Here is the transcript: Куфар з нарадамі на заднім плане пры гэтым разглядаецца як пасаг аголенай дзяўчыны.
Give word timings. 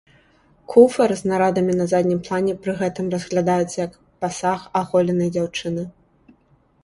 Куфар 0.73 1.11
з 1.19 1.27
нарадамі 1.31 1.73
на 1.81 1.85
заднім 1.91 2.21
плане 2.27 2.55
пры 2.63 2.73
гэтым 2.79 3.11
разглядаецца 3.15 3.77
як 3.87 3.91
пасаг 4.25 4.59
аголенай 4.81 5.29
дзяўчыны. 5.35 5.83